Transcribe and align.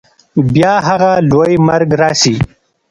بیا 0.53 0.73
هغه 0.87 1.11
لوی 1.29 1.53
مرګ 1.67 1.89
راسي 2.01 2.35